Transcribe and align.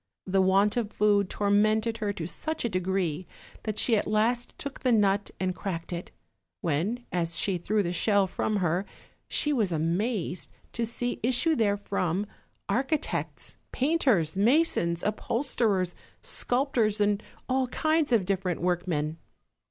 The 0.25 0.41
want 0.41 0.77
of 0.77 0.91
food 0.91 1.29
tormented 1.29 1.97
her 1.97 2.11
to 2.13 2.25
such 2.25 2.65
a 2.65 2.69
degree 2.69 3.27
that 3.61 3.77
she 3.77 3.95
at 3.95 4.07
last 4.07 4.55
took 4.57 4.79
the 4.79 4.91
nut 4.91 5.29
and 5.39 5.53
cracked 5.53 5.93
it; 5.93 6.09
when, 6.61 7.05
as 7.11 7.37
she 7.37 7.59
threw 7.59 7.83
the 7.83 7.93
shell 7.93 8.25
from 8.25 8.55
her, 8.55 8.83
she 9.27 9.53
was 9.53 9.71
amazed 9.71 10.49
to 10.73 10.87
see 10.87 11.19
issue 11.21 11.55
therefrom 11.55 12.25
architects, 12.67 13.57
painters, 13.71 14.35
masons, 14.35 15.03
upholsterers, 15.03 15.93
sculptors, 16.23 16.99
and 16.99 17.21
all 17.47 17.67
kinds 17.67 18.11
of 18.11 18.25
different 18.25 18.59
workmen. 18.59 19.19